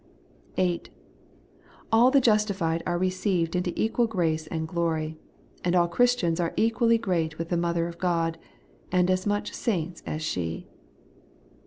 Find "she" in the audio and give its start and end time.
10.23-10.67